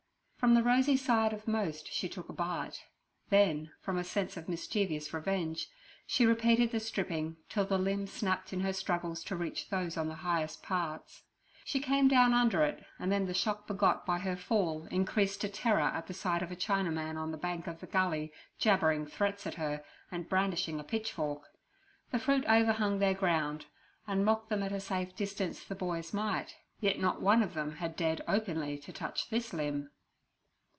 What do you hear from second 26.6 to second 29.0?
yet not one of them had dared openly to